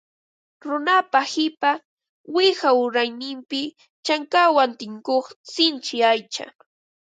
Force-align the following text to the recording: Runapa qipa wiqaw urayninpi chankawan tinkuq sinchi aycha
Runapa 0.65 1.19
qipa 1.31 1.71
wiqaw 2.35 2.77
urayninpi 2.85 3.61
chankawan 4.05 4.71
tinkuq 4.79 5.25
sinchi 5.53 5.97
aycha 6.11 6.45